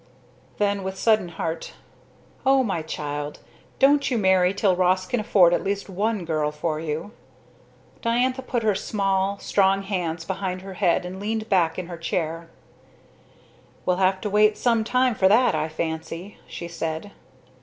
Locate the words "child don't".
2.81-4.09